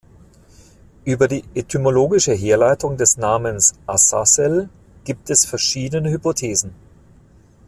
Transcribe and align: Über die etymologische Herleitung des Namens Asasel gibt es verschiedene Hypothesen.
Über 1.05 1.27
die 1.27 1.43
etymologische 1.53 2.31
Herleitung 2.33 2.97
des 2.97 3.17
Namens 3.17 3.75
Asasel 3.85 4.67
gibt 5.03 5.29
es 5.29 5.45
verschiedene 5.45 6.09
Hypothesen. 6.09 6.73